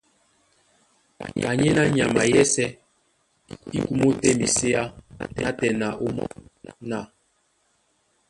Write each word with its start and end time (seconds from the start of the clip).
Kanyéná 1.43 1.83
nyama 1.95 2.21
yɛ́sɛ̄ 2.33 2.69
í 3.77 3.79
kumó 3.87 4.07
tɛ́ 4.21 4.33
miséá 4.39 4.83
nátɛna 5.37 5.87
ómɔ́ny 6.05 6.29
ná: 6.89 6.99